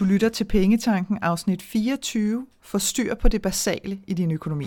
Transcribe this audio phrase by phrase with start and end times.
[0.00, 2.46] Du lytter til Pengetanken afsnit 24.
[2.62, 4.64] Forstyr på det basale i din økonomi.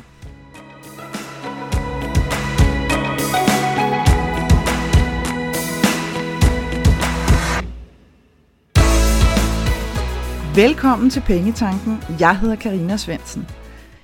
[10.56, 11.98] Velkommen til Pengetanken.
[12.20, 13.48] Jeg hedder Karina Svensen.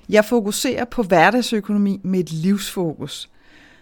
[0.10, 3.30] Jeg fokuserer på hverdagsøkonomi med et livsfokus–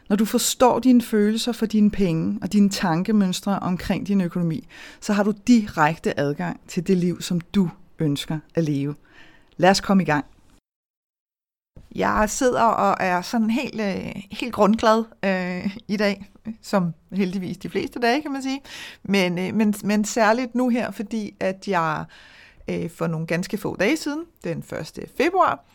[0.10, 4.68] når du forstår dine følelser for dine penge og dine tankemønstre omkring din økonomi,
[5.00, 8.96] så har du direkte adgang til det liv, som du ønsker at leve.
[9.58, 10.26] Lad os komme i gang.
[11.96, 16.32] Jeg sidder og er sådan helt, øh, helt grundglad øh, i dag,
[16.62, 18.62] som heldigvis de fleste dage, kan man sige.
[19.04, 22.06] Men, øh, men, men særligt nu her, fordi at jeg
[22.70, 25.10] øh, for nogle ganske få dage siden, den 1.
[25.18, 25.66] februar,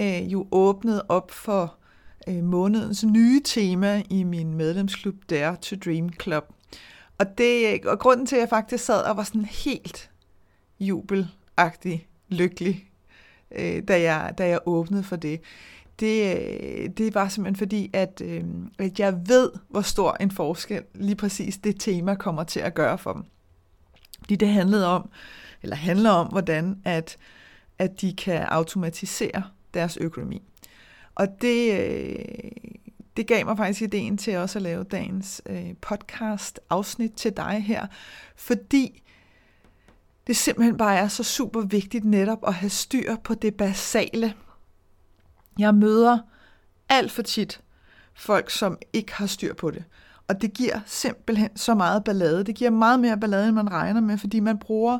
[0.00, 1.79] øh, jo åbnede op for
[2.28, 6.44] øh, månedens nye tema i min medlemsklub Dare to Dream Club.
[7.18, 10.10] Og, det, og grunden til, at jeg faktisk sad og var sådan helt
[10.80, 12.90] jubelagtig lykkelig,
[13.50, 15.40] øh, da, jeg, da jeg åbnede for det,
[16.00, 18.44] det, øh, det var simpelthen fordi, at, øh,
[18.78, 22.98] at jeg ved, hvor stor en forskel lige præcis det tema kommer til at gøre
[22.98, 23.24] for dem.
[24.18, 25.10] Fordi det handlede om,
[25.62, 27.16] eller handler om, hvordan at,
[27.78, 29.42] at de kan automatisere
[29.74, 30.42] deres økonomi.
[31.20, 32.50] Og det, øh,
[33.16, 37.64] det gav mig faktisk ideen til også at lave dagens øh, podcast afsnit til dig
[37.66, 37.86] her,
[38.36, 39.02] fordi
[40.26, 44.34] det simpelthen bare er så super vigtigt netop at have styr på det basale.
[45.58, 46.18] Jeg møder
[46.88, 47.60] alt for tit
[48.14, 49.84] folk, som ikke har styr på det.
[50.28, 52.44] Og det giver simpelthen så meget ballade.
[52.44, 54.98] Det giver meget mere ballade, end man regner med, fordi man bruger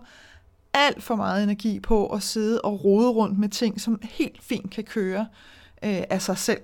[0.75, 4.71] alt for meget energi på at sidde og rode rundt med ting, som helt fint
[4.71, 5.27] kan køre
[5.85, 6.61] øh, af sig selv.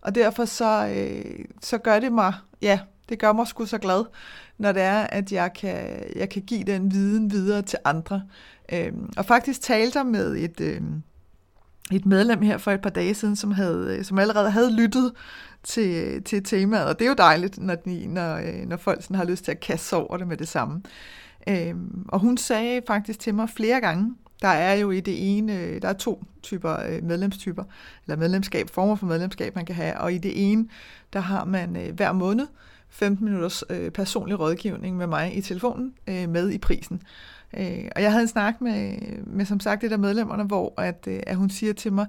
[0.00, 4.04] Og derfor så, øh, så gør det mig, ja, det gør mig sgu så glad,
[4.58, 8.22] når det er, at jeg kan, jeg kan give den viden videre til andre.
[8.72, 10.80] Øh, og faktisk talte jeg med et, øh,
[11.92, 15.12] et medlem her for et par dage siden, som, havde, øh, som allerede havde lyttet
[15.62, 19.16] til, til temaet, og det er jo dejligt, når, de, når, øh, når folk sådan
[19.16, 20.82] har lyst til at kaste sig over det med det samme.
[21.48, 25.78] Øhm, og hun sagde faktisk til mig flere gange, der er jo i det ene,
[25.78, 27.64] der er to typer øh, medlemstyper,
[28.06, 30.68] eller medlemskab, former for medlemskab, man kan have, og i det ene,
[31.12, 32.46] der har man øh, hver måned
[32.88, 37.02] 15 minutters øh, personlig rådgivning med mig i telefonen med i prisen.
[37.96, 41.36] Og jeg havde en snak med, med som sagt, det der medlemmerne, hvor at, at
[41.36, 42.06] hun siger til mig,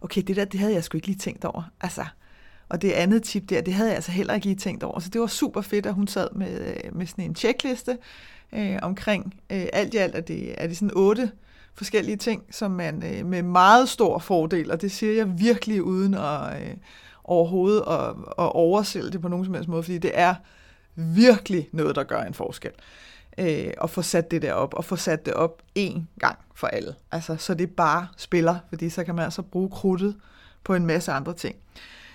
[0.00, 1.62] okay, det der, det havde jeg sgu ikke lige tænkt over.
[1.80, 2.04] Altså,
[2.68, 5.00] og det andet tip der, det havde jeg altså heller ikke lige tænkt over.
[5.00, 7.98] Så det var super fedt, at hun sad med, med sådan en checkliste
[8.52, 11.30] øh, omkring øh, alt i alt, er det, er det sådan otte
[11.74, 16.14] forskellige ting, som man øh, med meget stor fordel, og det siger jeg virkelig uden
[16.14, 16.74] at øh,
[17.24, 20.34] overhovedet at, at oversælge det på nogen som helst måde, fordi det er
[20.94, 22.70] virkelig noget, der gør en forskel.
[23.38, 26.66] Øh, at få sat det der op, og få sat det op én gang for
[26.66, 26.94] alle.
[27.12, 30.16] Altså, så det bare spiller, fordi så kan man altså bruge krudtet
[30.64, 31.56] på en masse andre ting.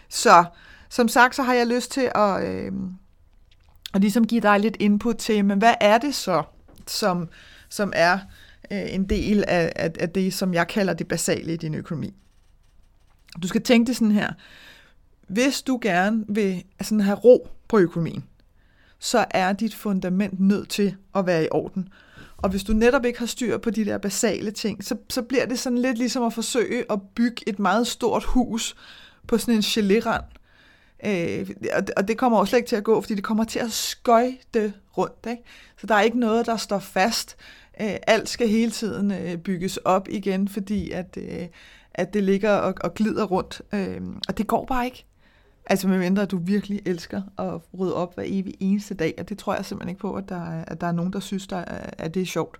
[0.09, 0.45] Så
[0.89, 2.71] som sagt, så har jeg lyst til at, øh,
[3.93, 6.43] at ligesom give dig lidt input til, men hvad er det så,
[6.87, 7.29] som,
[7.69, 8.19] som er
[8.71, 12.13] øh, en del af, af, af det, som jeg kalder det basale i din økonomi.
[13.41, 14.33] Du skal tænke det sådan her.
[15.27, 18.23] Hvis du gerne vil altså, sådan have ro på økonomien,
[18.99, 21.89] så er dit fundament nødt til at være i orden.
[22.37, 25.45] Og hvis du netop ikke har styr på de der basale ting, så, så bliver
[25.45, 28.75] det sådan lidt ligesom at forsøge at bygge et meget stort hus
[29.27, 30.36] på sådan en gelérand.
[31.05, 31.49] Øh,
[31.97, 34.73] og det kommer også slet ikke til at gå, fordi det kommer til at skøjte
[34.97, 35.27] rundt.
[35.29, 35.43] Ikke?
[35.77, 37.37] Så der er ikke noget, der står fast.
[37.81, 41.47] Øh, alt skal hele tiden øh, bygges op igen, fordi at, øh,
[41.93, 43.61] at det ligger og, og glider rundt.
[43.73, 45.05] Øh, og det går bare ikke.
[45.69, 49.55] Altså medmindre du virkelig elsker at rydde op hver evig eneste dag, og det tror
[49.55, 51.89] jeg simpelthen ikke på, at der er, at der er nogen, der synes, der er,
[51.97, 52.57] at det er sjovt.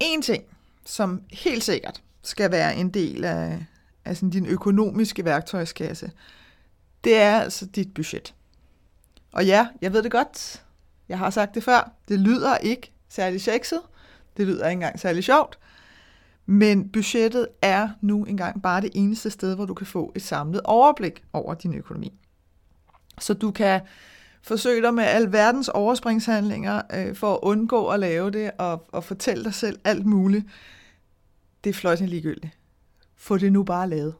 [0.00, 0.44] En ting,
[0.86, 3.66] som helt sikkert skal være en del af,
[4.08, 6.10] altså din økonomiske værktøjskasse,
[7.04, 8.34] det er altså dit budget.
[9.32, 10.64] Og ja, jeg ved det godt.
[11.08, 11.92] Jeg har sagt det før.
[12.08, 13.80] Det lyder ikke særlig sexet.
[14.36, 15.58] Det lyder ikke engang særlig sjovt.
[16.46, 20.60] Men budgettet er nu engang bare det eneste sted, hvor du kan få et samlet
[20.64, 22.12] overblik over din økonomi.
[23.18, 23.80] Så du kan
[24.42, 29.44] forsøge dig med alverdens overspringshandlinger øh, for at undgå at lave det og, og fortælle
[29.44, 30.44] dig selv alt muligt.
[31.64, 32.57] Det er fløjtende ligegyldigt.
[33.18, 34.14] Få det nu bare lavet.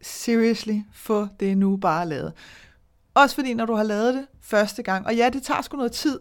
[0.00, 2.32] Seriously, få det nu bare lavet.
[3.14, 5.92] Også fordi, når du har lavet det første gang, og ja, det tager sgu noget
[5.92, 6.20] tid,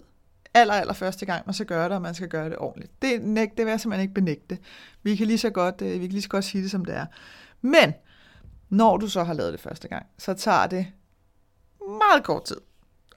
[0.54, 3.02] aller, aller første gang, man skal gøre det, og man skal gøre det ordentligt.
[3.02, 4.58] Det, næg, det vil jeg simpelthen ikke benægte.
[5.04, 6.96] Vi kan lige så godt, øh, vi kan lige så godt sige det, som det
[6.96, 7.06] er.
[7.62, 7.94] Men,
[8.70, 10.88] når du så har lavet det første gang, så tager det
[11.88, 12.58] meget kort tid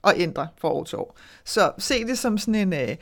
[0.03, 1.17] at ændre fra år til år.
[1.45, 2.95] Så se det som sådan en, øh,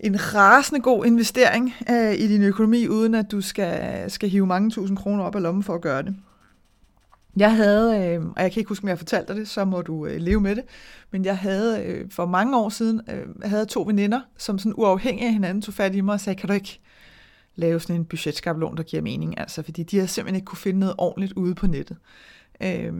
[0.00, 4.70] en rasende god investering øh, i din økonomi, uden at du skal, skal hive mange
[4.70, 6.16] tusind kroner op af lommen for at gøre det.
[7.36, 9.82] Jeg havde, øh, og jeg kan ikke huske, om jeg fortalte dig det, så må
[9.82, 10.64] du øh, leve med det,
[11.10, 15.26] men jeg havde øh, for mange år siden øh, havde to veninder, som sådan uafhængige
[15.26, 16.80] af hinanden tog fat i mig og sagde, kan du ikke
[17.56, 20.80] lave sådan en budgetskabelon, der giver mening, altså, fordi de har simpelthen ikke kunne finde
[20.80, 21.96] noget ordentligt ude på nettet.
[22.62, 22.92] Øh,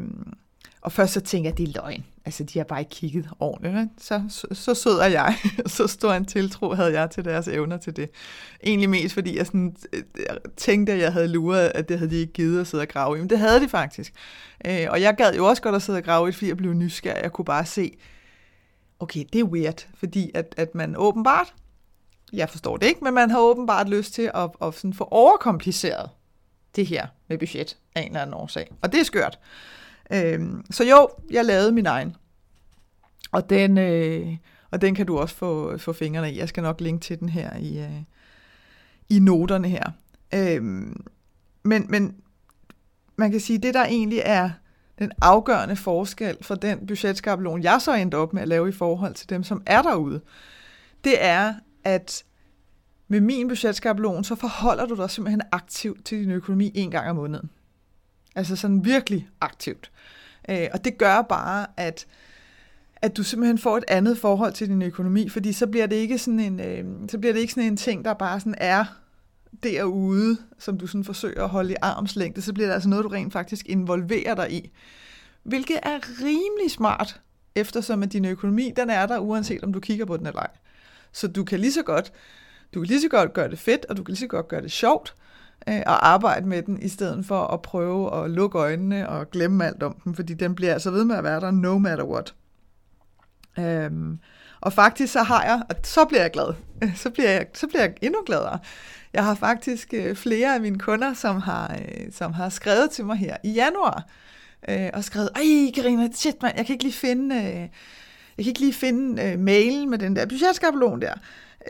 [0.85, 2.05] og først så tænkte jeg, at det er løgn.
[2.25, 3.75] Altså, de har bare ikke kigget ordentligt.
[3.75, 3.89] Ikke?
[3.99, 5.37] Så, så, så sød er jeg.
[5.67, 8.11] så stor en tiltro havde jeg til deres evner til det.
[8.65, 10.03] Egentlig mest, fordi jeg sådan, øh,
[10.57, 13.17] tænkte, at jeg havde luret, at det havde de ikke givet at sidde og grave
[13.17, 13.21] i.
[13.21, 14.13] Men det havde de faktisk.
[14.67, 16.73] Øh, og jeg gad jo også godt at sidde og grave i, fordi jeg blev
[16.73, 17.23] nysgerrig.
[17.23, 17.97] Jeg kunne bare se,
[19.01, 21.55] okay, det er weird, fordi at, at man åbenbart,
[22.33, 26.11] jeg forstår det ikke, men man har åbenbart lyst til at, at sådan få overkompliceret
[26.77, 28.73] det her med budget af en eller anden årsag.
[28.83, 29.39] Og det er skørt.
[30.13, 32.17] Øhm, så jo, jeg lavede min egen.
[33.33, 34.37] Og den, øh,
[34.71, 36.39] og den kan du også få, få fingrene i.
[36.39, 38.03] Jeg skal nok linke til den her i, øh,
[39.09, 39.91] i noterne her.
[40.35, 41.05] Øhm,
[41.63, 42.17] men, men
[43.17, 44.51] man kan sige, det der egentlig er
[44.99, 49.15] den afgørende forskel for den budgetskabelon, jeg så endte op med at lave i forhold
[49.15, 50.21] til dem, som er derude,
[51.05, 51.55] det er,
[51.85, 52.25] at
[53.09, 57.17] med min budgetskabelon, så forholder du dig simpelthen aktivt til din økonomi en gang om
[57.17, 57.51] måneden.
[58.35, 59.91] Altså sådan virkelig aktivt.
[60.49, 62.07] Øh, og det gør bare, at
[63.05, 66.19] at du simpelthen får et andet forhold til din økonomi, fordi så bliver det ikke
[66.19, 68.85] sådan en, øh, så bliver det ikke sådan en ting, der bare sådan er
[69.63, 73.09] derude, som du sådan forsøger at holde i armslængde, så bliver det altså noget, du
[73.09, 74.71] rent faktisk involverer dig i.
[75.43, 77.21] Hvilket er rimelig smart,
[77.55, 80.51] eftersom at din økonomi, den er der, uanset om du kigger på den eller ej.
[81.13, 82.13] Så du kan lige så godt,
[82.75, 84.63] du kan lige så godt gøre det fedt, og du kan lige så godt gøre
[84.63, 85.15] det sjovt,
[85.69, 89.67] øh, og arbejde med den, i stedet for at prøve at lukke øjnene og glemme
[89.67, 92.35] alt om den, fordi den bliver altså ved med at være der no matter what.
[93.59, 94.19] Øhm,
[94.61, 96.55] og faktisk så har jeg, og så bliver jeg glad,
[97.03, 98.59] så bliver jeg, så bliver jeg endnu gladere.
[99.13, 103.05] Jeg har faktisk øh, flere af mine kunder, som har, øh, som har skrevet til
[103.05, 104.07] mig her i januar,
[104.69, 107.61] øh, og skrevet, ej Karina, shit mand, jeg kan ikke lige finde, øh,
[108.37, 111.15] jeg kan ikke lige finde øh, mailen med den der budgetskabelon der.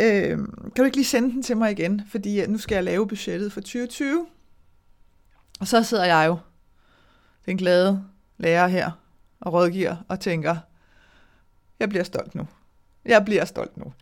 [0.00, 2.84] Øh, kan du ikke lige sende den til mig igen, fordi øh, nu skal jeg
[2.84, 4.26] lave budgettet for 2020.
[5.60, 6.38] Og så sidder jeg jo,
[7.46, 8.04] den glade
[8.38, 8.90] lærer her,
[9.40, 10.56] og rådgiver og tænker,
[11.80, 12.46] jeg bliver stolt nu.
[13.04, 13.92] Jeg bliver stolt nu.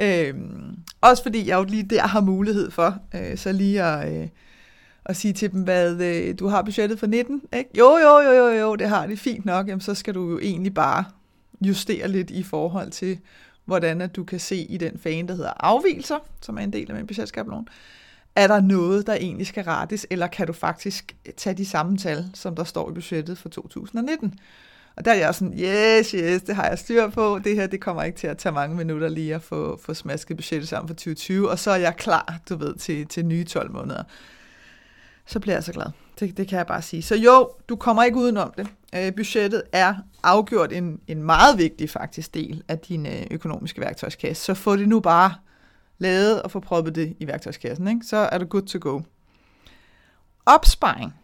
[0.00, 0.34] Øh,
[1.00, 4.28] også fordi jeg jo lige der har mulighed for, øh, så lige at, øh,
[5.04, 7.70] at sige til dem, hvad øh, du har budgettet for 19, ikke?
[7.78, 10.38] Jo, jo, jo, jo, jo, det har det fint nok, jamen så skal du jo
[10.38, 11.04] egentlig bare
[11.60, 13.18] justere lidt i forhold til,
[13.68, 16.90] hvordan at du kan se i den fane, der hedder afvielser, som er en del
[16.90, 17.68] af min budgetskabelon,
[18.36, 22.24] er der noget, der egentlig skal rettes, eller kan du faktisk tage de samme tal,
[22.34, 24.38] som der står i budgettet for 2019?
[24.96, 27.40] Og der er jeg sådan, yes, yes, det har jeg styr på.
[27.44, 30.36] Det her, det kommer ikke til at tage mange minutter lige at få, få smasket
[30.36, 31.50] budgettet sammen for 2020.
[31.50, 34.02] Og så er jeg klar, du ved, til, til nye 12 måneder.
[35.26, 35.86] Så bliver jeg så glad.
[36.20, 37.02] Det, det kan jeg bare sige.
[37.02, 38.66] Så jo, du kommer ikke udenom det.
[38.94, 44.44] Øh, budgettet er afgjort en, en meget vigtig faktisk del af din øh, økonomiske værktøjskasse.
[44.44, 45.34] Så få det nu bare
[45.98, 47.88] lavet og få proppet det i værktøjskassen.
[47.88, 48.06] Ikke?
[48.06, 49.00] Så er du good to go.
[50.46, 51.14] Opsparing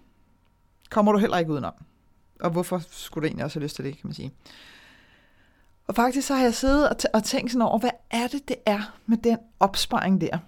[0.90, 1.74] kommer du heller ikke udenom.
[2.40, 4.32] Og hvorfor skulle du egentlig også have lyst til det, kan man sige.
[5.86, 8.48] Og faktisk så har jeg siddet og, t- og tænkt sådan over, hvad er det,
[8.48, 10.38] det er med den opsparing der,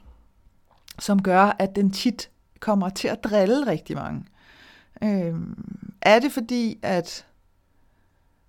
[0.98, 4.24] som gør, at den tit kommer til at drille rigtig mange.
[5.02, 7.26] Øhm, er det fordi, at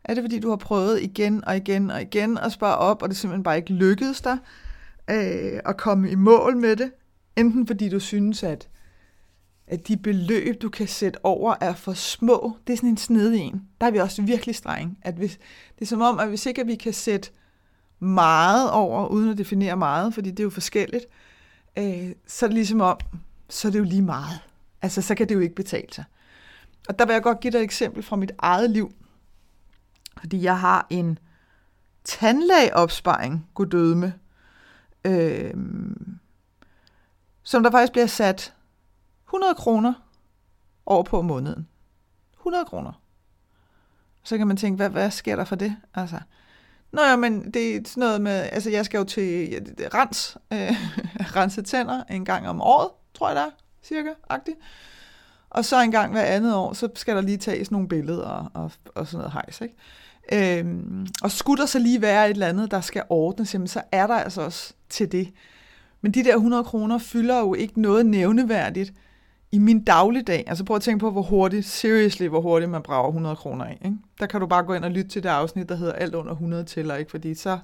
[0.03, 3.09] er det fordi, du har prøvet igen og igen og igen at spare op, og
[3.09, 4.37] det simpelthen bare ikke lykkedes dig
[5.09, 6.91] øh, at komme i mål med det?
[7.35, 8.69] Enten fordi du synes, at,
[9.67, 12.57] at de beløb, du kan sætte over, er for små.
[12.67, 13.61] Det er sådan en snedig en.
[13.81, 14.97] Der er vi også virkelig streng.
[15.01, 15.37] At hvis,
[15.75, 17.29] det er som om, at hvis ikke at vi kan sætte
[17.99, 21.05] meget over, uden at definere meget, fordi det er jo forskelligt,
[21.77, 22.97] øh, så er det ligesom om,
[23.49, 24.39] så er det jo lige meget.
[24.81, 26.03] Altså, så kan det jo ikke betale sig.
[26.87, 28.93] Og der vil jeg godt give dig et eksempel fra mit eget liv.
[30.19, 31.19] Fordi jeg har en
[32.03, 34.11] tandlægeopsparing, god døde med,
[35.05, 35.53] øh,
[37.43, 38.53] som der faktisk bliver sat
[39.25, 39.93] 100 kroner
[40.85, 41.67] over på måneden.
[42.33, 43.01] 100 kroner.
[44.23, 45.77] Så kan man tænke, hvad, hvad sker der for det?
[45.93, 46.19] Altså,
[46.91, 49.59] Nå ja, men det er sådan noget med, altså jeg skal jo til ja,
[49.93, 50.71] rens, øh,
[51.35, 53.49] rense tænder en gang om året, tror jeg der
[53.83, 54.57] cirka, agtigt.
[55.49, 58.51] Og så en gang hver andet år, så skal der lige tages nogle billeder og,
[58.53, 59.75] og, og sådan noget hejs, ikke?
[60.59, 63.81] Øhm, og skulle der så lige være et eller andet, der skal ordnes, jamen, så
[63.91, 65.33] er der altså også til det.
[66.01, 68.93] Men de der 100 kroner fylder jo ikke noget nævneværdigt
[69.51, 70.43] i min dagligdag.
[70.47, 73.77] Altså prøv at tænke på, hvor hurtigt, seriously, hvor hurtigt man brager 100 kroner af.
[73.85, 73.97] Ikke?
[74.19, 76.31] Der kan du bare gå ind og lytte til det afsnit, der hedder alt under
[76.31, 77.11] 100 tæller, ikke?
[77.11, 77.59] fordi så,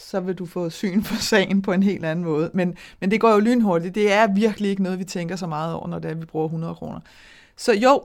[0.00, 2.50] så vil du få syn for sagen på en helt anden måde.
[2.54, 3.94] Men, men det går jo lynhurtigt.
[3.94, 6.46] Det er virkelig ikke noget, vi tænker så meget over, når det er, vi bruger
[6.46, 7.00] 100 kroner.
[7.56, 8.02] Så jo,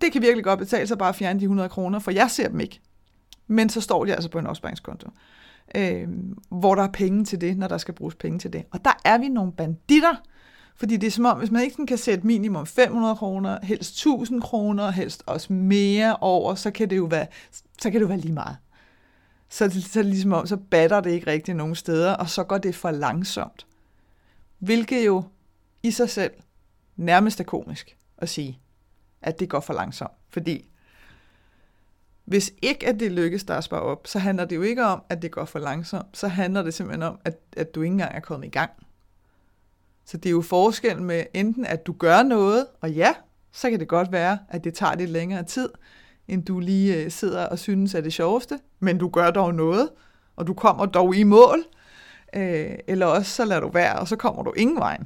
[0.00, 2.48] det kan virkelig godt betale sig bare at fjerne de 100 kroner, for jeg ser
[2.48, 2.80] dem ikke.
[3.46, 5.08] Men så står de altså på en opsparingskonto,
[5.74, 6.08] øh,
[6.48, 8.64] hvor der er penge til det, når der skal bruges penge til det.
[8.70, 10.14] Og der er vi nogle banditter,
[10.76, 14.42] fordi det er som om, hvis man ikke kan sætte minimum 500 kroner, helst 1000
[14.42, 18.18] kroner, helst også mere over, så kan det jo være, så kan det jo være
[18.18, 18.56] lige meget.
[19.48, 22.74] Så, så, ligesom om, så batter det ikke rigtig nogen steder, og så går det
[22.74, 23.66] for langsomt.
[24.58, 25.24] Hvilket jo
[25.82, 26.32] i sig selv
[26.96, 28.60] nærmest er komisk at sige,
[29.22, 30.12] at det går for langsomt.
[30.30, 30.68] Fordi
[32.24, 35.02] hvis ikke at det lykkes dig at spare op, så handler det jo ikke om,
[35.08, 36.16] at det går for langsomt.
[36.16, 38.70] Så handler det simpelthen om, at, at du ikke engang er kommet i gang.
[40.04, 43.14] Så det er jo forskellen med enten, at du gør noget, og ja,
[43.52, 45.68] så kan det godt være, at det tager lidt længere tid,
[46.28, 49.88] end du lige øh, sidder og synes er det sjoveste, men du gør dog noget,
[50.36, 51.64] og du kommer dog i mål,
[52.34, 54.98] øh, eller også så lader du være, og så kommer du ingen vej.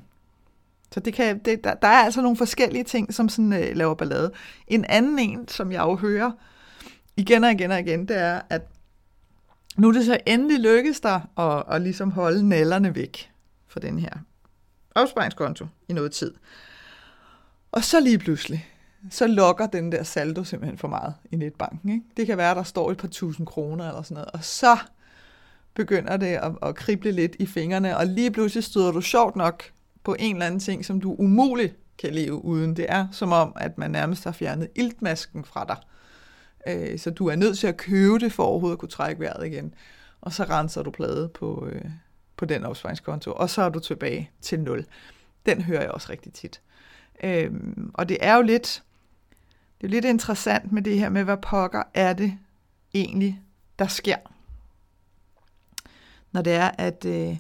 [0.93, 3.95] Så det kan, det, der, der er altså nogle forskellige ting, som sådan øh, laver
[3.95, 4.33] ballade.
[4.69, 6.31] En anden en, som jeg jo hører
[7.17, 8.63] igen og igen og igen, det er, at
[9.77, 13.31] nu er det så endelig lykkes dig at, at ligesom holde nælderne væk
[13.69, 14.11] fra den her
[14.95, 16.35] opsparingskonto i noget tid.
[17.73, 18.72] Og så lige pludselig,
[19.11, 21.91] så lokker den der saldo simpelthen for meget i netbanken.
[21.91, 22.05] Ikke?
[22.17, 24.79] Det kan være, at der står et par tusind kroner eller sådan noget, og så
[25.75, 29.65] begynder det at, at krible lidt i fingrene, og lige pludselig støder du sjovt nok
[30.05, 32.77] på en eller anden ting, som du umuligt kan leve uden.
[32.77, 35.77] Det er som om, at man nærmest har fjernet iltmasken fra dig.
[36.67, 39.47] Øh, så du er nødt til at købe det for overhovedet at kunne trække vejret
[39.47, 39.75] igen.
[40.21, 41.85] Og så renser du plade på, øh,
[42.37, 44.85] på den opsparingskonto, og så er du tilbage til 0.
[45.47, 46.61] Den hører jeg også rigtig tit.
[47.25, 47.51] Øh,
[47.95, 48.83] og det er jo lidt,
[49.83, 52.39] det er lidt interessant med det her med, hvad pokker er det
[52.95, 53.43] egentlig,
[53.79, 54.17] der sker.
[56.33, 57.37] Når det er, at, øh,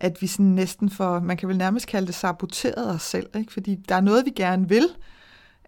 [0.00, 3.52] at vi sådan næsten får, man kan vel nærmest kalde det saboteret os selv, ikke?
[3.52, 4.88] fordi der er noget, vi gerne vil,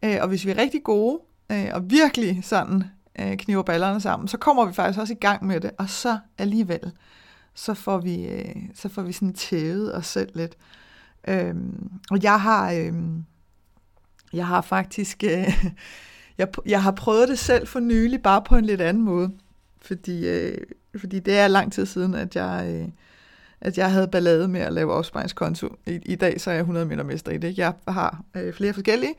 [0.03, 1.21] øh, og hvis vi er rigtig gode,
[1.53, 2.85] øh, og virkelig sådan
[3.19, 6.19] øh, kniver ballerne sammen, så kommer vi faktisk også i gang med det, og så
[6.39, 6.93] alligevel,
[7.55, 10.57] så får vi, øh, så får vi sådan tævet os selv lidt.
[11.29, 13.25] Øhm, og jeg har, øhm,
[14.37, 15.65] jeg har faktisk, øh,
[16.39, 19.31] jeg, jeg har prøvet det selv for nylig, bare på en lidt anden måde.
[19.83, 20.59] Fordi, øh,
[20.97, 22.89] fordi det er lang tid siden, at jeg, øh,
[23.61, 25.69] at jeg havde ballade med at lave opsparingskonto.
[25.87, 27.59] I, I dag så er jeg 100 meter mester i det.
[27.59, 29.15] Jeg har øh, flere forskellige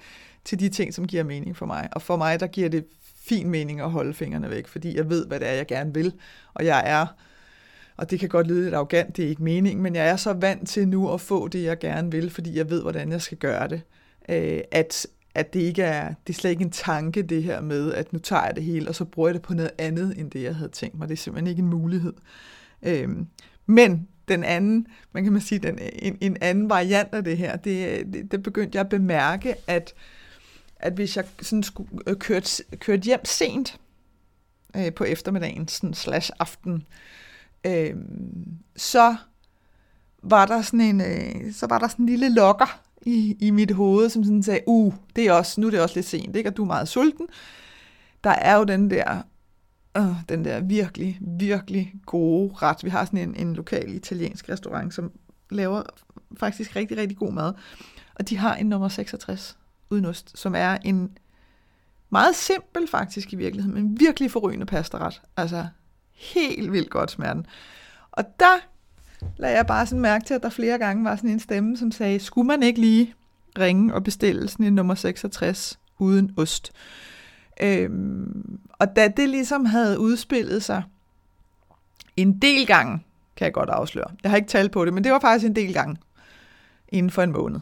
[0.45, 1.89] til de ting, som giver mening for mig.
[1.91, 2.85] Og for mig, der giver det
[3.27, 6.13] fin mening at holde fingrene væk, fordi jeg ved, hvad det er, jeg gerne vil.
[6.53, 7.05] Og jeg er
[7.97, 10.33] og det kan godt lyde lidt arrogant, det er ikke meningen, men jeg er så
[10.33, 13.37] vant til nu at få det, jeg gerne vil, fordi jeg ved, hvordan jeg skal
[13.37, 13.81] gøre det.
[14.29, 17.93] Øh, at, at det ikke er, det er slet ikke en tanke, det her med,
[17.93, 20.31] at nu tager jeg det hele, og så bruger jeg det på noget andet, end
[20.31, 21.07] det, jeg havde tænkt mig.
[21.07, 22.13] Det er simpelthen ikke en mulighed.
[22.83, 23.09] Øh,
[23.65, 27.55] men den anden, man kan man sige, den, en, en anden variant af det her,
[27.55, 29.93] det, det, det begyndte jeg at bemærke, at,
[30.75, 33.79] at hvis jeg sådan skulle øh, kørt, kørt hjem sent
[34.75, 36.83] øh, på eftermiddagen, sådan slash aften,
[37.65, 37.95] øh,
[38.75, 39.15] så
[40.23, 43.71] var der sådan en, øh, så var der sådan en lille lokker i, i mit
[43.71, 46.49] hoved, som sådan sagde, uh, det er også, nu er det også lidt sent, ikke?
[46.49, 47.27] og du er meget sulten.
[48.23, 49.21] Der er jo den der,
[49.97, 52.83] øh, den der virkelig, virkelig gode ret.
[52.83, 55.11] Vi har sådan en, en lokal italiensk restaurant, som
[55.51, 55.83] laver
[56.37, 57.53] faktisk rigtig, rigtig god mad.
[58.15, 59.57] Og de har en nummer 66
[59.89, 61.17] uden ost, som er en
[62.09, 65.21] meget simpel faktisk i virkeligheden, men virkelig forrygende pastaret.
[65.37, 65.67] Altså
[66.13, 67.45] helt vildt godt smerten.
[68.11, 68.57] Og der
[69.37, 71.91] lagde jeg bare sådan mærke til, at der flere gange var sådan en stemme, som
[71.91, 73.13] sagde, skulle man ikke lige
[73.59, 76.71] ringe og bestille sådan en nummer 66 uden ost?
[77.61, 80.83] Øhm, og da det ligesom havde udspillet sig
[82.17, 82.99] en del gange,
[83.35, 84.11] kan jeg godt afsløre.
[84.23, 85.97] Jeg har ikke talt på det, men det var faktisk en del gange
[86.89, 87.59] inden for en måned.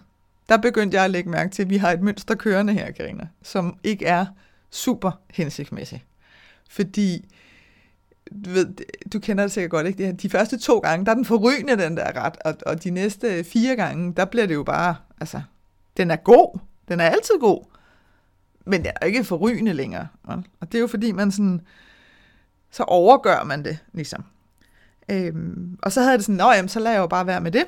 [0.50, 3.28] Der begyndte jeg at lægge mærke til, at vi har et mønster kørende her, Karina,
[3.44, 4.26] som ikke er
[4.72, 6.06] super hensigtsmæssigt.
[6.70, 7.26] Fordi
[8.46, 8.67] du, ved,
[9.13, 10.12] du kender det sikkert godt, ikke?
[10.12, 13.44] De første to gange, der er den forrygende, den der ret, og, og de næste
[13.44, 15.41] fire gange, der bliver det jo bare, altså,
[15.98, 16.60] den er god.
[16.88, 17.65] Den er altid god.
[18.65, 20.08] Men den er ikke forrygende længere.
[20.24, 21.62] Og det er jo fordi, man sådan,
[22.72, 24.24] så overgør man det, ligesom.
[25.10, 27.51] Øhm, og så havde det sådan, nå jamen, så lader jeg jo bare være med
[27.51, 27.65] det.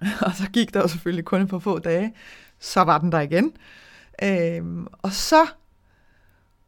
[0.26, 2.14] og så gik der jo selvfølgelig kun et par få dage.
[2.58, 3.52] Så var den der igen.
[4.22, 5.46] Øhm, og så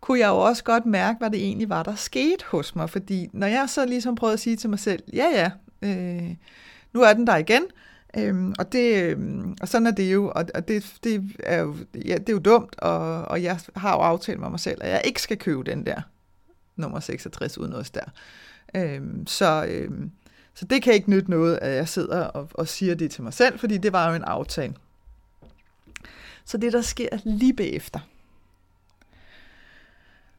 [0.00, 2.91] kunne jeg jo også godt mærke, hvad det egentlig var, der skete hos mig.
[2.91, 5.50] Fordi når jeg så ligesom prøvede at sige til mig selv, ja ja,
[5.83, 6.35] øh,
[6.93, 7.62] nu er den der igen,
[8.19, 11.76] Øhm, og, det, øhm, og sådan er det jo, og, og det, det, er jo,
[11.95, 14.91] ja, det er jo dumt, og, og jeg har jo aftalt med mig selv, at
[14.91, 16.00] jeg ikke skal købe den der
[16.76, 18.05] nummer 66 uden os der.
[18.75, 20.11] Øhm, så, øhm,
[20.55, 23.35] så det kan ikke nytte noget, at jeg sidder og, og siger det til mig
[23.35, 24.75] selv, fordi det var jo en aftale.
[26.45, 28.00] Så det, der sker lige bagefter,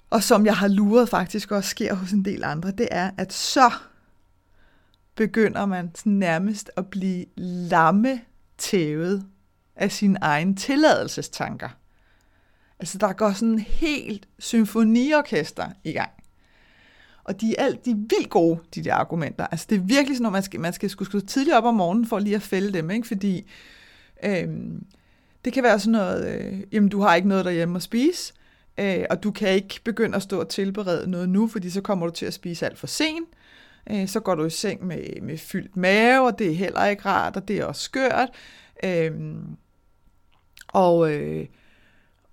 [0.10, 3.34] og som jeg har luret faktisk også sker hos en del andre, det er, at
[3.34, 3.72] så
[5.16, 8.22] begynder man nærmest at blive lamme
[8.58, 9.26] tævet
[9.76, 11.70] af sine egne tilladelsestanker.
[12.80, 16.12] Altså, der går sådan en helt symfoniorkester i gang.
[17.24, 19.48] Og de er alt, de er vildt gode, de der argumenter.
[19.48, 22.08] Altså, det er virkelig sådan, at man skal, man skal skulle tidligt op om morgenen
[22.08, 23.08] for lige at fælde dem, ikke?
[23.08, 23.50] Fordi
[24.24, 24.86] øhm,
[25.46, 28.34] det kan være sådan noget, øh, jamen, du har ikke noget derhjemme at spise,
[28.77, 32.05] øh, og du kan ikke begynde at stå og tilberede noget nu, fordi så kommer
[32.07, 33.27] du til at spise alt for sent.
[33.89, 37.05] Øh, så går du i seng med, med fyldt mave, og det er heller ikke
[37.05, 38.29] rart, og det er også skørt.
[38.84, 39.12] Øh,
[40.67, 41.46] og, øh,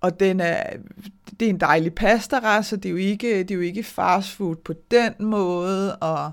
[0.01, 0.63] og den er,
[1.39, 4.31] det er en dejlig pastaret, så det er jo ikke, det er jo ikke fast
[4.31, 6.31] food på den måde, og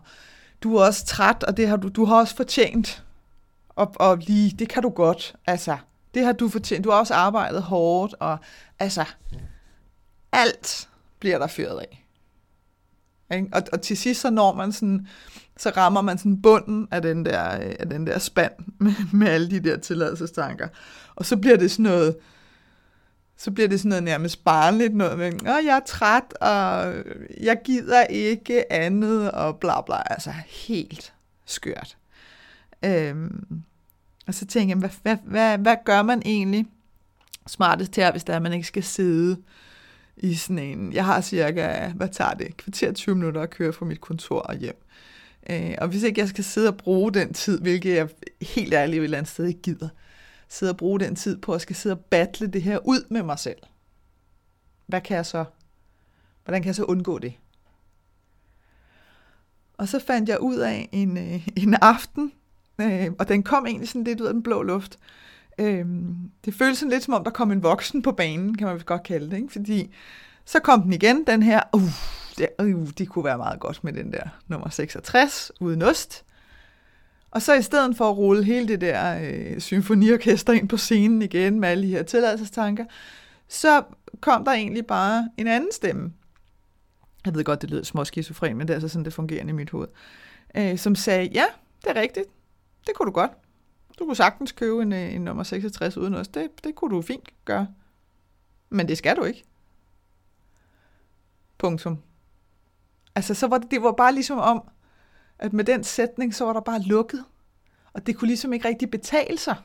[0.62, 3.04] du er også træt, og det har du, du har også fortjent,
[3.68, 5.76] og, og lige, det kan du godt, altså,
[6.14, 8.38] det har du fortjent, du har også arbejdet hårdt, og
[8.78, 9.04] altså,
[10.32, 12.04] alt bliver der fyret af.
[13.34, 13.48] Ikke?
[13.52, 15.06] Og, og til sidst så når man sådan,
[15.56, 19.28] så rammer man sådan bunden af den der, øh, af den der spand med, med
[19.28, 20.68] alle de der tilladelsestanker.
[21.14, 22.16] Og så bliver det sådan noget,
[23.36, 26.94] så bliver det sådan noget nærmest barnligt noget med, Åh, jeg er træt, og
[27.40, 31.12] jeg gider ikke andet, og bla bla, altså helt
[31.46, 31.96] skørt.
[32.84, 33.62] Øhm,
[34.26, 36.66] og så tænker jeg, hvad, hvad, hvad, hvad gør man egentlig
[37.46, 39.36] smartest her, hvis der er, man ikke skal sidde
[40.22, 43.86] i sådan en, jeg har cirka, hvad tager det, kvarter 20 minutter at køre fra
[43.86, 44.82] mit kontor og hjem.
[45.50, 48.08] Øh, og hvis ikke jeg skal sidde og bruge den tid, hvilket jeg
[48.40, 49.88] helt ærligt et eller andet sted ikke gider,
[50.48, 53.22] sidde og bruge den tid på at skal sidde og battle det her ud med
[53.22, 53.58] mig selv.
[54.86, 55.44] Hvad kan jeg så?
[56.44, 57.34] Hvordan kan jeg så undgå det?
[59.78, 62.32] Og så fandt jeg ud af en, øh, en aften,
[62.80, 64.98] øh, og den kom egentlig sådan lidt ud af den blå luft,
[65.58, 68.78] Øhm, det føles sådan lidt som om, der kom en voksen på banen, kan man
[68.78, 69.36] godt kalde det.
[69.36, 69.52] Ikke?
[69.52, 69.94] Fordi
[70.44, 71.82] så kom den igen, den her, uh,
[72.38, 76.24] det, uh, det kunne være meget godt med den der nummer 66, uden ost.
[77.30, 81.22] Og så i stedet for at rulle hele det der øh, symfoniorkester ind på scenen
[81.22, 82.84] igen med alle de her tilladelsestanker,
[83.48, 83.82] så
[84.20, 86.12] kom der egentlig bare en anden stemme.
[87.24, 89.52] Jeg ved godt, det lyder små skizofren, men det er altså sådan, det fungerer i
[89.52, 89.88] mit hoved.
[90.56, 91.44] Øh, som sagde, ja,
[91.84, 92.26] det er rigtigt.
[92.86, 93.30] Det kunne du godt.
[93.98, 96.28] Du kunne sagtens købe en, øh, en nummer 66 uden os.
[96.28, 97.68] Det, det kunne du fint gøre.
[98.70, 99.44] Men det skal du ikke.
[101.58, 101.98] Punktum.
[103.14, 104.68] Altså, så var det, det var bare ligesom om,
[105.38, 107.24] at med den sætning, så var der bare lukket.
[107.92, 109.56] Og det kunne ligesom ikke rigtig betale sig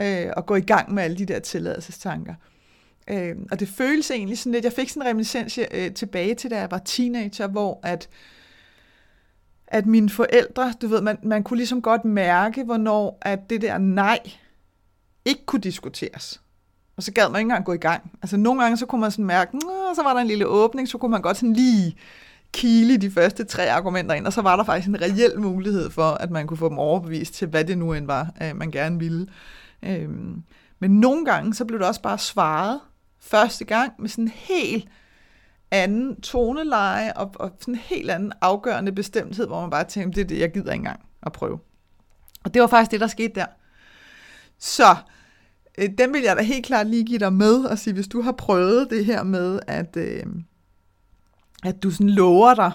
[0.00, 2.34] øh, at gå i gang med alle de der tilladelsestanker.
[3.08, 6.50] Øh, og det føles egentlig sådan lidt, jeg fik sådan en reminiscens øh, tilbage til,
[6.50, 8.08] da jeg var teenager, hvor at
[9.70, 13.78] at mine forældre, du ved, man, man kunne ligesom godt mærke, hvornår at det der
[13.78, 14.18] nej
[15.24, 16.40] ikke kunne diskuteres.
[16.96, 18.10] Og så gad man ikke engang gå i gang.
[18.22, 19.58] Altså nogle gange, så kunne man sådan mærke,
[19.94, 21.96] så var der en lille åbning, så kunne man godt sådan lige
[22.52, 26.10] kile de første tre argumenter ind, og så var der faktisk en reel mulighed for,
[26.10, 28.98] at man kunne få dem overbevist til, hvad det nu end var, øh, man gerne
[28.98, 29.26] ville.
[29.82, 30.42] Øhm,
[30.78, 32.80] men nogle gange, så blev det også bare svaret
[33.20, 34.88] første gang med sådan helt
[35.70, 40.24] anden toneleje og, og sådan en helt anden afgørende bestemthed, hvor man bare tænkte, det
[40.24, 41.58] er det, jeg gider ikke engang at prøve.
[42.44, 43.46] Og det var faktisk det, der skete der.
[44.58, 44.96] Så
[45.78, 48.22] øh, den vil jeg da helt klart lige give dig med og sige, hvis du
[48.22, 50.26] har prøvet det her med, at, øh,
[51.64, 52.72] at du sådan lover dig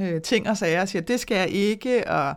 [0.00, 2.34] øh, ting og sager og siger, det skal jeg ikke, og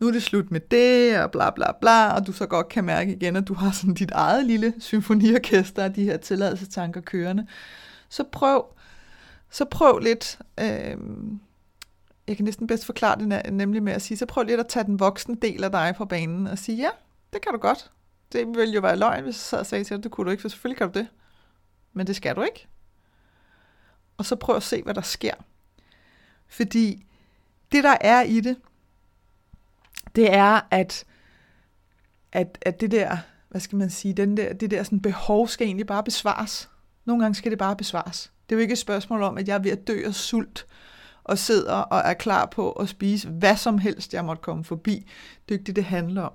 [0.00, 2.84] nu er det slut med det, og bla bla bla, og du så godt kan
[2.84, 7.46] mærke igen, at du har sådan dit eget lille symfoniorkester af de her tilladelsestanker kørende,
[8.08, 8.64] så prøv
[9.50, 10.96] så prøv lidt, øh,
[12.28, 14.84] jeg kan næsten bedst forklare det nemlig med at sige, så prøv lidt at tage
[14.84, 16.90] den voksne del af dig på banen og sige, ja,
[17.32, 17.90] det kan du godt.
[18.32, 20.30] Det ville jo være løgn, hvis jeg sad og sagde til dig, det kunne du
[20.30, 21.08] ikke, for selvfølgelig kan du det.
[21.92, 22.68] Men det skal du ikke.
[24.16, 25.34] Og så prøv at se, hvad der sker.
[26.46, 27.06] Fordi
[27.72, 28.56] det, der er i det,
[30.16, 31.04] det er, at,
[32.32, 33.16] at, at det der,
[33.48, 36.70] hvad skal man sige, den der, det der sådan behov skal egentlig bare besvares.
[37.04, 38.32] Nogle gange skal det bare besvares.
[38.50, 40.66] Det er jo ikke et spørgsmål om, at jeg er ved at dø af sult
[41.24, 45.06] og sidder og er klar på at spise hvad som helst, jeg måtte komme forbi.
[45.48, 46.32] Det er ikke det, det handler om.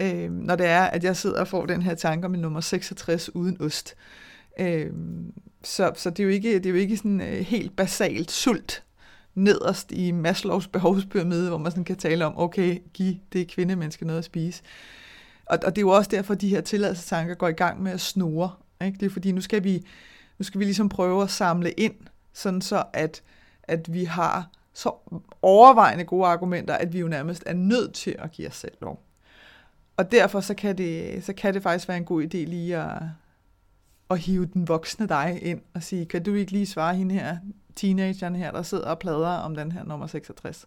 [0.00, 3.34] Øh, når det er, at jeg sidder og får den her tanke om nummer 66
[3.34, 3.94] uden ost.
[4.60, 4.90] Øh,
[5.62, 8.82] så, så det er jo ikke, det er jo ikke sådan øh, helt basalt sult
[9.34, 14.18] nederst i Maslows behovspyramide, hvor man sådan kan tale om, okay, giv det kvindemenneske noget
[14.18, 14.62] at spise.
[15.46, 17.92] Og, og det er jo også derfor, at de her tilladelsestanker går i gang med
[17.92, 18.50] at snore.
[18.84, 18.98] Ikke?
[19.00, 19.84] Det er fordi, nu skal vi
[20.38, 21.94] nu skal vi ligesom prøve at samle ind,
[22.32, 23.22] sådan så at,
[23.62, 24.92] at vi har så
[25.42, 29.02] overvejende gode argumenter, at vi jo nærmest er nødt til at give os selv lov.
[29.96, 33.02] Og derfor så kan det, så kan det faktisk være en god idé lige at,
[34.10, 37.36] at hive den voksne dig ind og sige, kan du ikke lige svare hende her,
[37.76, 40.66] teenageren her, der sidder og plader om den her nummer 66.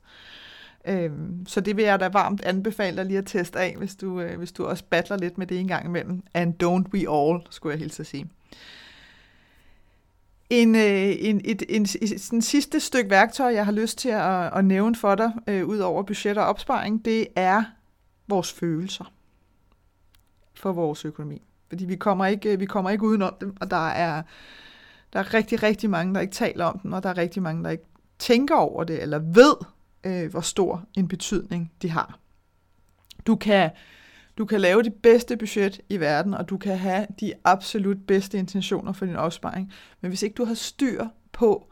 [0.88, 4.22] Øhm, så det vil jeg da varmt anbefale dig lige at teste af, hvis du,
[4.22, 6.24] øh, hvis du også battler lidt med det en gang imellem.
[6.34, 8.30] And don't we all, skulle jeg hilse at sige.
[10.50, 14.58] En, øh, en, et, en, et, en sidste stykke værktøj, jeg har lyst til at,
[14.58, 17.64] at nævne for dig, øh, ud over budget og opsparing, det er
[18.28, 19.14] vores følelser
[20.56, 21.42] for vores økonomi.
[21.70, 24.22] Fordi vi kommer ikke, øh, vi kommer ikke udenom dem, og der er,
[25.14, 27.64] der er rigtig, rigtig mange, der ikke taler om dem, og der er rigtig mange,
[27.64, 27.86] der ikke
[28.20, 29.56] tænker over det, eller ved,
[30.04, 32.20] øh, hvor stor en betydning de har.
[33.28, 33.70] Du kan,
[34.38, 38.38] du kan lave det bedste budget i verden, og du kan have de absolut bedste
[38.38, 41.68] intentioner for din opsparing, men hvis ikke du har styr på,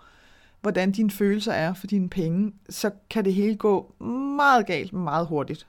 [0.62, 3.96] hvordan dine følelser er for dine penge, så kan det hele gå
[4.36, 5.68] meget galt meget hurtigt.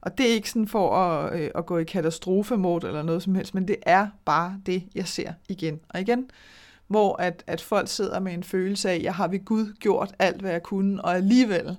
[0.00, 3.34] Og det er ikke sådan for at, øh, at gå i katastrofemod eller noget som
[3.34, 6.30] helst, men det er bare det, jeg ser igen og igen.
[6.86, 10.40] Hvor at, at folk sidder med en følelse af, jeg har ved Gud gjort alt,
[10.40, 11.76] hvad jeg kunne, og alligevel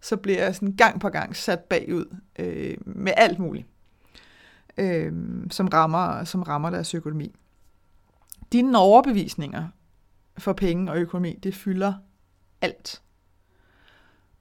[0.00, 3.66] så bliver jeg sådan gang på gang sat bagud øh, med alt muligt,
[4.78, 5.12] øh,
[5.50, 7.34] som, rammer, som rammer deres økonomi.
[8.52, 9.68] Dine overbevisninger
[10.38, 11.94] for penge og økonomi, det fylder
[12.60, 13.02] alt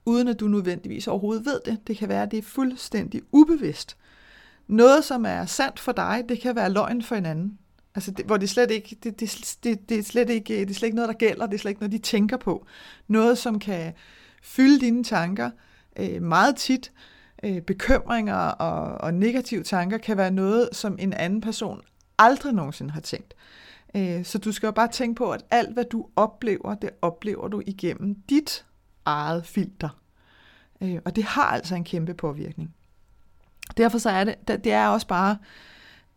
[0.05, 1.87] uden at du nødvendigvis overhovedet ved det.
[1.87, 3.97] Det kan være, at det er fuldstændig ubevidst.
[4.67, 7.59] Noget, som er sandt for dig, det kan være løgn for en anden.
[7.95, 10.73] Altså, det, hvor det slet ikke, det, det, det, det, er slet ikke, det er
[10.73, 12.65] slet ikke noget, der gælder, det er slet ikke noget, de tænker på.
[13.07, 13.93] Noget, som kan
[14.43, 15.51] fylde dine tanker
[15.99, 16.91] øh, meget tit.
[17.45, 21.81] Øh, bekymringer og, og negative tanker kan være noget, som en anden person
[22.17, 23.33] aldrig nogensinde har tænkt.
[23.95, 27.47] Øh, så du skal jo bare tænke på, at alt, hvad du oplever, det oplever
[27.47, 28.65] du igennem dit
[29.05, 29.89] eget filter.
[30.81, 32.73] Øh, og det har altså en kæmpe påvirkning.
[33.77, 35.37] Derfor så er det, det er også bare,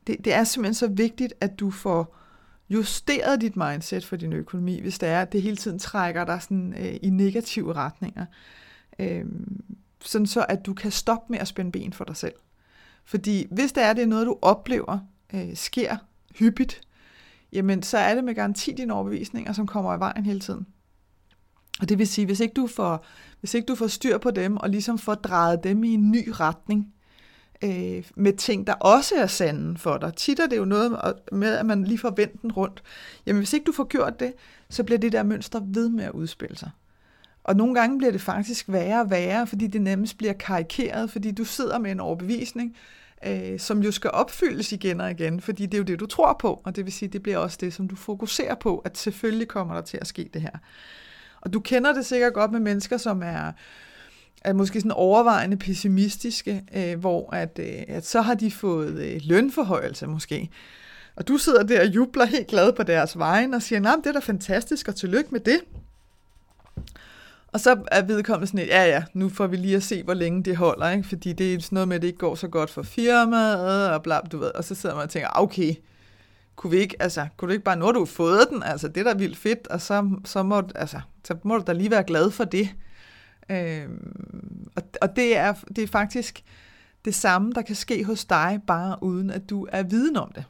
[0.07, 2.17] det, det er simpelthen så vigtigt, at du får
[2.71, 6.43] justeret dit mindset for din økonomi, hvis det er, at det hele tiden trækker dig
[6.43, 8.27] sådan, øh, i negative retninger.
[8.99, 9.25] Øh,
[10.05, 12.35] sådan så, at du kan stoppe med at spænde ben for dig selv.
[13.05, 14.99] Fordi hvis det er, det er noget, du oplever
[15.35, 15.97] øh, sker
[16.39, 16.81] hyppigt,
[17.53, 20.67] jamen så er det med garanti dine overbevisninger, som kommer i vejen hele tiden.
[21.81, 23.05] Og det vil sige, hvis ikke du får,
[23.41, 26.29] hvis ikke du får styr på dem, og ligesom får drejet dem i en ny
[26.29, 26.95] retning,
[27.65, 30.15] øh, med ting, der også er sande for dig.
[30.15, 32.83] Tit er det jo noget med, at man lige får vendt den rundt.
[33.27, 34.33] Jamen hvis ikke du får gjort det,
[34.71, 36.71] så bliver det der mønster ved med at udspille sig.
[37.49, 41.31] Og nogle gange bliver det faktisk værre og værre, fordi det nemmest bliver karikeret, fordi
[41.31, 42.77] du sidder med en overbevisning,
[43.27, 46.37] øh, som jo skal opfyldes igen og igen, fordi det er jo det, du tror
[46.41, 49.49] på, og det vil sige, det bliver også det, som du fokuserer på, at selvfølgelig
[49.49, 50.51] kommer der til at ske det her.
[51.41, 53.53] Og du kender det sikkert godt med mennesker, som er,
[54.45, 59.21] er måske sådan overvejende pessimistiske, øh, hvor at, øh, at så har de fået øh,
[59.25, 60.51] lønforhøjelse måske.
[61.17, 64.07] Og du sidder der og jubler helt glad på deres vejen og siger, nej, det
[64.07, 65.61] er da fantastisk, og tillykke med det.
[67.53, 70.15] Og så er vedkommende sådan et, ja ja, nu får vi lige at se, hvor
[70.15, 71.09] længe det holder, ikke?
[71.09, 74.03] fordi det er sådan noget med, at det ikke går så godt for firmaet, og
[74.03, 74.51] bla, du ved.
[74.55, 75.75] Og så sidder man og tænker, ah, okay,
[76.57, 78.97] kunne vi ikke, altså, kunne du ikke bare, nu har du fået den, altså, det
[79.07, 82.05] er da vildt fedt, og så, så, må, altså, så må du da lige være
[82.05, 82.69] glad for det.
[83.51, 86.45] Øhm, og, og det er, det er faktisk
[87.05, 90.45] det samme, der kan ske hos dig, bare uden at du er viden om det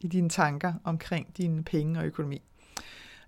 [0.00, 2.42] i dine tanker omkring dine penge og økonomi.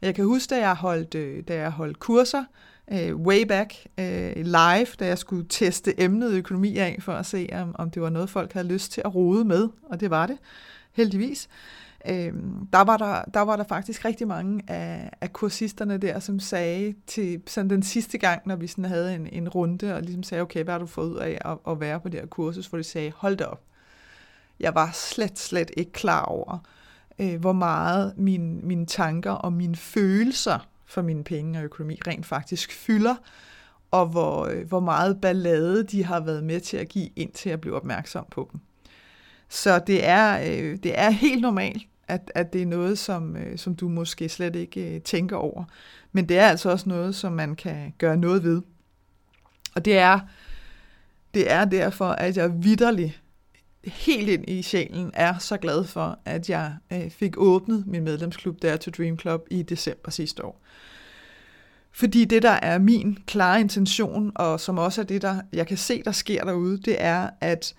[0.02, 2.44] Jeg kan huske, da jeg holdt, øh, da jeg holdt kurser
[2.92, 7.48] øh, way back øh, live, da jeg skulle teste emnet økonomi af, for at se,
[7.52, 10.26] om, om det var noget, folk havde lyst til at rode med, og det var
[10.26, 10.38] det,
[10.92, 11.48] heldigvis
[12.08, 12.32] øh,
[12.72, 16.94] der, var der, der var der faktisk rigtig mange af, af kursisterne der, som sagde
[17.06, 20.42] til sådan den sidste gang, når vi sådan havde en, en runde, og ligesom sagde,
[20.42, 22.78] okay, hvad har du fået ud af at, at være på det her kursus, hvor
[22.78, 23.62] de sagde, hold da op.
[24.60, 26.58] Jeg var slet, slet ikke klar over,
[27.18, 32.26] øh, hvor meget min, mine tanker og mine følelser for mine penge og økonomi rent
[32.26, 33.14] faktisk fylder,
[33.90, 37.60] og hvor, øh, hvor meget ballade de har været med til at give, indtil jeg
[37.60, 38.60] blev opmærksom på dem.
[39.48, 43.58] Så det er, øh, det er helt normalt, at, at det er noget, som, øh,
[43.58, 45.64] som du måske slet ikke øh, tænker over.
[46.12, 48.62] Men det er altså også noget, som man kan gøre noget ved.
[49.74, 50.20] Og det er,
[51.34, 53.22] det er derfor, at jeg vidderligt
[53.84, 58.62] helt ind i sjælen er så glad for, at jeg øh, fik åbnet min medlemsklub
[58.62, 60.60] der to Dream Club i december sidste år.
[61.92, 65.76] Fordi det, der er min klare intention, og som også er det, der jeg kan
[65.76, 67.74] se, der sker derude, det er at,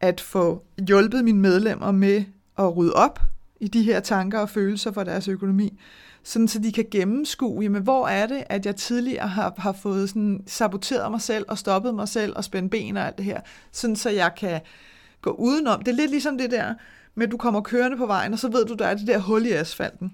[0.00, 2.24] at få hjulpet mine medlemmer med
[2.58, 3.20] at rydde op
[3.60, 5.78] i de her tanker og følelser for deres økonomi,
[6.22, 10.08] sådan så de kan gennemskue, jamen, hvor er det, at jeg tidligere har, har fået
[10.08, 13.40] sådan, saboteret mig selv og stoppet mig selv og spændt ben og alt det her,
[13.72, 14.60] sådan så jeg kan
[15.22, 15.82] gå udenom.
[15.82, 16.74] Det er lidt ligesom det der
[17.14, 19.18] med, at du kommer kørende på vejen, og så ved du, der er det der
[19.18, 20.12] hul i asfalten.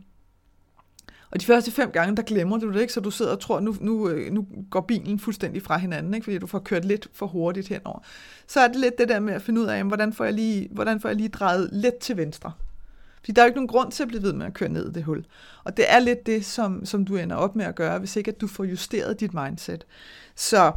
[1.31, 3.61] Og de første fem gange, der glemmer du det ikke, så du sidder og tror,
[3.61, 6.25] nu, nu, øh, nu går bilen fuldstændig fra hinanden, ikke?
[6.25, 7.99] fordi du får kørt lidt for hurtigt henover.
[8.47, 10.69] Så er det lidt det der med at finde ud af, hvordan får jeg lige,
[10.71, 12.53] hvordan får jeg lige drejet lidt til venstre.
[13.19, 14.89] Fordi der er jo ikke nogen grund til at blive ved med at køre ned
[14.91, 15.25] i det hul.
[15.65, 18.31] Og det er lidt det, som, som du ender op med at gøre, hvis ikke
[18.31, 19.87] at du får justeret dit mindset.
[20.35, 20.73] Så,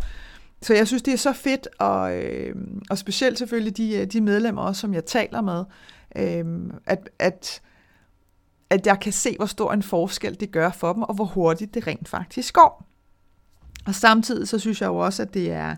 [0.62, 2.56] så jeg synes, det er så fedt, og, øh,
[2.90, 5.64] og specielt selvfølgelig de, øh, de medlemmer også, som jeg taler med,
[6.16, 7.62] øh, at, at
[8.70, 11.74] at jeg kan se, hvor stor en forskel det gør for dem, og hvor hurtigt
[11.74, 12.86] det rent faktisk går.
[13.86, 15.76] Og samtidig så synes jeg jo også, at det er,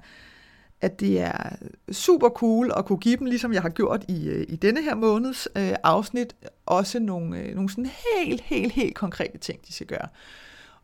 [0.81, 1.49] at det er
[1.91, 4.95] super cool at kunne give dem, ligesom jeg har gjort i, øh, i denne her
[4.95, 9.87] måneds øh, afsnit, også nogle, øh, nogle sådan helt, helt, helt konkrete ting, de skal
[9.87, 10.07] gøre.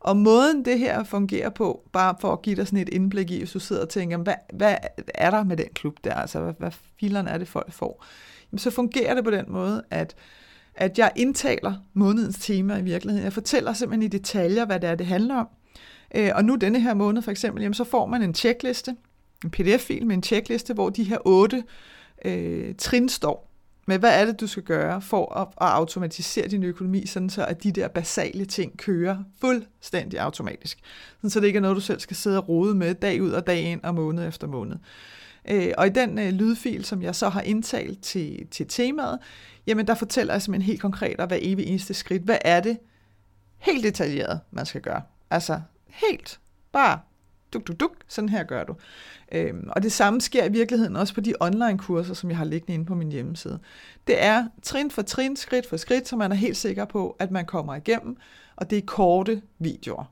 [0.00, 3.38] Og måden det her fungerer på, bare for at give dig sådan et indblik i,
[3.38, 4.76] hvis du sidder og tænker, hvad, hvad
[5.14, 8.04] er der med den klub der, altså hvad, hvad fileren er det folk får,
[8.52, 10.16] Jamen, så fungerer det på den måde, at
[10.80, 13.24] at jeg indtaler månedens tema i virkeligheden.
[13.24, 15.48] Jeg fortæller simpelthen i detaljer, hvad det er, det handler om.
[16.14, 18.96] Øh, og nu denne her måned for eksempel, jamen, så får man en checkliste,
[19.44, 21.64] en pdf-fil med en checkliste, hvor de her otte
[22.24, 23.47] øh, trin står
[23.88, 27.44] men hvad er det, du skal gøre for at, at automatisere din økonomi, sådan så
[27.44, 30.78] at de der basale ting kører fuldstændig automatisk.
[31.16, 33.30] Sådan så det ikke er noget, du selv skal sidde og rode med dag ud
[33.30, 34.76] og dag ind og måned efter måned.
[35.50, 39.18] Øh, og i den øh, lydfil, som jeg så har indtalt til, til temaet,
[39.66, 42.78] jamen der fortæller jeg simpelthen helt konkret, og hver evig eneste skridt, hvad er det
[43.58, 45.02] helt detaljeret, man skal gøre.
[45.30, 46.40] Altså helt,
[46.72, 46.98] bare
[47.52, 48.74] duk, duk, duk, sådan her gør du.
[49.32, 52.74] Øhm, og det samme sker i virkeligheden også på de online-kurser, som jeg har liggende
[52.74, 53.58] inde på min hjemmeside.
[54.06, 57.30] Det er trin for trin, skridt for skridt, så man er helt sikker på, at
[57.30, 58.16] man kommer igennem,
[58.56, 60.04] og det er korte videoer.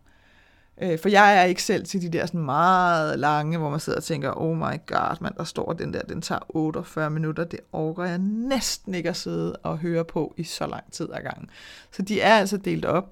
[0.82, 3.98] Øh, for jeg er ikke selv til de der sådan meget lange, hvor man sidder
[3.98, 7.60] og tænker, oh my god, man, der står den der, den tager 48 minutter, det
[7.72, 11.50] overgår jeg næsten ikke at sidde og høre på i så lang tid ad gangen.
[11.92, 13.10] Så de er altså delt op,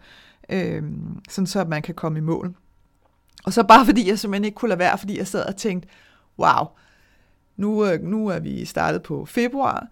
[0.48, 0.82] øh,
[1.28, 2.54] sådan så man kan komme i mål.
[3.44, 5.88] Og så bare fordi jeg simpelthen ikke kunne lade være, fordi jeg sad og tænkte,
[6.38, 6.66] wow,
[7.56, 9.86] nu, øh, nu er vi startet på februar,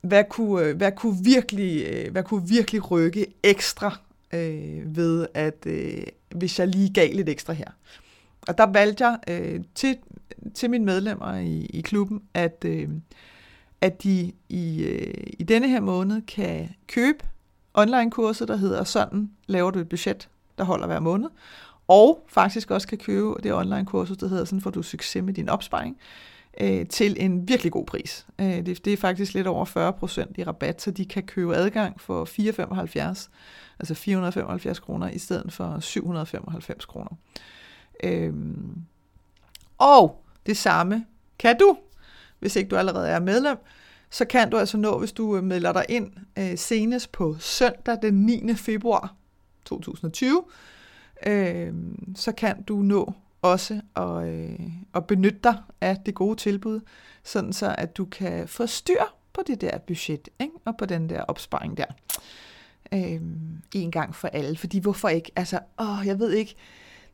[0.00, 3.98] hvad kunne, øh, hvad kunne, virkelig, øh, hvad kunne virkelig rykke ekstra
[4.34, 6.02] øh, ved, at øh,
[6.34, 7.70] hvis jeg lige gav lidt ekstra her.
[8.48, 9.98] Og der valgte jeg øh, til,
[10.54, 12.88] til mine medlemmer i, i klubben, at, øh,
[13.80, 17.24] at de i, øh, i denne her måned kan købe
[17.74, 21.28] online-kurser, der hedder Sådan laver du et budget, der holder hver måned.
[21.88, 25.48] Og faktisk også kan købe det online-kursus, der hedder Sådan får du succes med din
[25.48, 25.96] opsparing,
[26.60, 28.26] øh, til en virkelig god pris.
[28.38, 29.64] Øh, det, det er faktisk lidt over
[30.26, 33.28] 40% i rabat, så de kan købe adgang for 4,75
[33.78, 37.10] altså 475 kroner i stedet for 795 kroner.
[38.04, 38.34] Øh,
[39.78, 41.06] og det samme
[41.38, 41.76] kan du,
[42.38, 43.56] hvis ikke du allerede er medlem,
[44.10, 47.98] så kan du altså nå, hvis du øh, melder dig ind øh, senest på søndag
[48.02, 48.54] den 9.
[48.54, 49.14] februar
[49.64, 50.44] 2020,
[51.26, 51.74] øh,
[52.14, 54.60] så kan du nå også at, øh,
[54.94, 56.80] at benytte dig af det gode tilbud,
[57.24, 59.02] sådan så at du kan få styr
[59.32, 60.52] på det der budget, ikke?
[60.64, 61.84] og på den der opsparing der
[62.92, 63.20] øh,
[63.74, 64.56] en gang for alle.
[64.56, 65.32] Fordi hvorfor ikke?
[65.36, 66.54] Altså, åh, jeg ved ikke,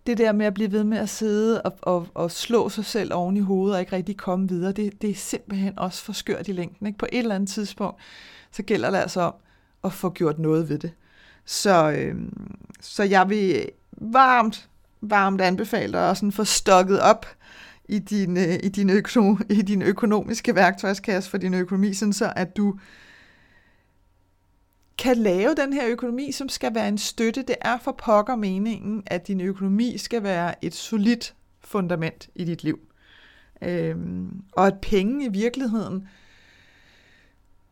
[0.06, 3.14] det der med at blive ved med at sidde og, og, og slå sig selv
[3.14, 6.48] oven i hovedet og ikke rigtig komme videre, det, det er simpelthen også for skørt
[6.48, 6.86] i længden.
[6.86, 6.98] Ikke?
[6.98, 8.00] På et eller andet tidspunkt,
[8.50, 9.34] så gælder det altså om
[9.84, 10.92] at få gjort noget ved det.
[11.44, 12.14] Så, øh,
[12.80, 13.68] så jeg vil
[14.02, 14.68] varmt,
[15.00, 17.26] varmt anbefale dig at sådan få stokket op
[17.88, 22.32] i din, øh, i, din økonom, i din økonomiske værktøjskasse for din økonomi, sådan så
[22.36, 22.78] at du
[24.98, 27.42] kan lave den her økonomi, som skal være en støtte.
[27.42, 32.64] Det er for pokker meningen, at din økonomi skal være et solidt fundament i dit
[32.64, 32.78] liv.
[33.62, 36.08] Øhm, og at penge i virkeligheden,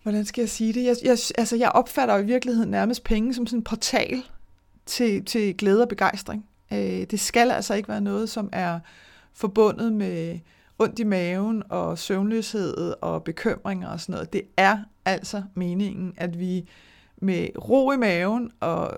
[0.03, 0.85] hvordan skal jeg sige det?
[0.85, 4.23] Jeg, jeg, altså jeg opfatter i virkeligheden nærmest penge som sådan en portal
[4.91, 6.47] til, til glæde og begejstring.
[6.73, 6.79] Øh,
[7.11, 8.81] det skal altså ikke være noget, som er
[9.33, 10.39] forbundet med
[10.79, 14.33] ondt i maven og søvnløshed og bekymringer og sådan noget.
[14.33, 16.69] Det er altså meningen, at vi
[17.17, 18.95] med ro i maven og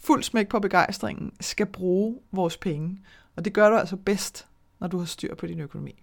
[0.00, 3.00] fuld smæk på begejstringen skal bruge vores penge.
[3.36, 4.46] Og det gør du altså bedst,
[4.80, 6.02] når du har styr på din økonomi.